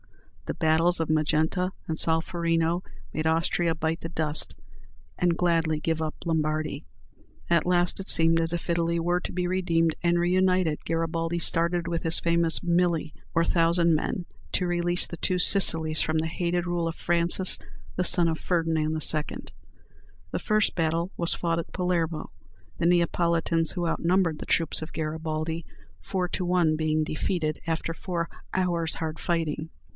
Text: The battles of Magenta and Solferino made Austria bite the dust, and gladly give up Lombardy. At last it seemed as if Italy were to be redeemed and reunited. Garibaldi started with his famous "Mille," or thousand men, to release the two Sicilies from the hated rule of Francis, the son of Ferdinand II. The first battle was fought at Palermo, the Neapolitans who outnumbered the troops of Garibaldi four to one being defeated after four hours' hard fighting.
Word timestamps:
The 0.47 0.55
battles 0.55 0.99
of 0.99 1.09
Magenta 1.09 1.71
and 1.87 1.95
Solferino 1.97 2.83
made 3.13 3.25
Austria 3.27 3.73
bite 3.75 4.01
the 4.01 4.09
dust, 4.09 4.55
and 5.17 5.37
gladly 5.37 5.79
give 5.79 6.01
up 6.01 6.15
Lombardy. 6.25 6.85
At 7.49 7.65
last 7.67 7.99
it 8.01 8.09
seemed 8.09 8.39
as 8.41 8.51
if 8.51 8.67
Italy 8.69 8.99
were 8.99 9.21
to 9.21 9.31
be 9.31 9.47
redeemed 9.47 9.95
and 10.03 10.19
reunited. 10.19 10.83
Garibaldi 10.83 11.37
started 11.39 11.87
with 11.87 12.01
his 12.03 12.19
famous 12.19 12.61
"Mille," 12.63 13.11
or 13.35 13.45
thousand 13.45 13.93
men, 13.95 14.25
to 14.53 14.67
release 14.67 15.05
the 15.07 15.15
two 15.17 15.37
Sicilies 15.39 16.01
from 16.01 16.17
the 16.17 16.27
hated 16.27 16.65
rule 16.67 16.87
of 16.87 16.95
Francis, 16.95 17.57
the 17.95 18.03
son 18.03 18.27
of 18.27 18.37
Ferdinand 18.39 18.91
II. 18.91 19.37
The 20.31 20.39
first 20.39 20.75
battle 20.75 21.11
was 21.15 21.35
fought 21.35 21.59
at 21.59 21.71
Palermo, 21.71 22.31
the 22.77 22.87
Neapolitans 22.87 23.73
who 23.73 23.87
outnumbered 23.87 24.39
the 24.39 24.47
troops 24.47 24.81
of 24.81 24.93
Garibaldi 24.93 25.63
four 26.01 26.27
to 26.29 26.43
one 26.43 26.75
being 26.75 27.03
defeated 27.05 27.61
after 27.67 27.93
four 27.93 28.27
hours' 28.53 28.95
hard 28.95 29.17
fighting. 29.19 29.69